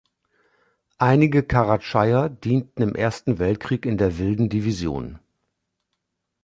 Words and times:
Einige 0.97 1.43
Karatschaier 1.43 2.27
dienten 2.27 2.81
im 2.81 2.95
Ersten 2.95 3.37
Weltkrieg 3.37 3.85
in 3.85 3.99
der 3.99 4.17
Wilden 4.17 4.49
Division. 4.49 5.19